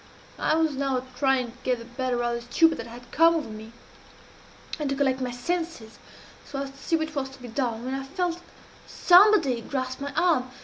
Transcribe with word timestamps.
I 0.39 0.55
was 0.55 0.71
now 0.75 1.05
trying 1.15 1.51
to 1.51 1.57
get 1.61 1.77
the 1.77 1.85
better 1.85 2.23
of 2.23 2.33
the 2.33 2.41
stupor 2.51 2.73
that 2.73 2.87
had 2.87 3.11
come 3.11 3.35
over 3.35 3.49
me, 3.49 3.71
and 4.79 4.89
to 4.89 4.95
collect 4.95 5.21
my 5.21 5.29
senses 5.29 5.99
so 6.43 6.63
as 6.63 6.71
to 6.71 6.77
see 6.79 6.95
what 6.95 7.13
was 7.13 7.29
to 7.29 7.39
be 7.39 7.47
done, 7.49 7.85
when 7.85 7.93
I 7.93 8.03
felt 8.03 8.41
somebody 8.87 9.61
grasp 9.61 10.01
my 10.01 10.11
arm. 10.15 10.49